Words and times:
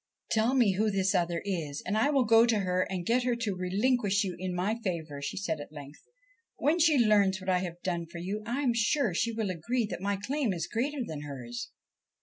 'Tell 0.31 0.55
me 0.55 0.71
who 0.77 0.89
this 0.89 1.13
other 1.13 1.43
is, 1.45 1.83
and 1.85 1.95
I 1.95 2.09
will 2.09 2.23
go 2.25 2.47
to 2.47 2.61
her 2.61 2.87
and 2.89 3.05
get 3.05 3.21
her 3.21 3.35
to 3.35 3.55
relinquish 3.55 4.23
you 4.23 4.35
in 4.39 4.55
my 4.55 4.79
favour,' 4.83 5.21
she 5.21 5.37
said 5.37 5.59
at 5.61 5.71
length.' 5.71 6.01
When 6.57 6.79
she 6.79 6.97
learns 6.97 7.39
what 7.39 7.51
I 7.51 7.59
have 7.59 7.79
done 7.83 8.07
for 8.07 8.17
you, 8.17 8.41
I 8.43 8.61
am 8.61 8.73
sure 8.73 9.13
she 9.13 9.31
will 9.31 9.51
agree 9.51 9.85
that 9.91 10.01
my 10.01 10.17
claim 10.17 10.53
is 10.53 10.65
greater 10.65 11.03
than 11.05 11.21
hers.' 11.21 11.69